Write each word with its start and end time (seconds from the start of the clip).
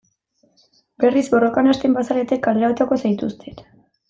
Berriz 1.03 1.23
borrokan 1.33 1.69
hasten 1.75 1.95
bazarete 1.99 2.41
kalera 2.49 2.71
botako 2.73 2.99
zaituztet. 3.05 3.67